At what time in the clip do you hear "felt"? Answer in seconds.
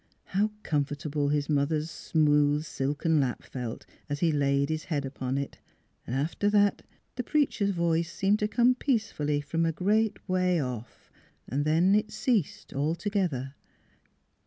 3.43-3.85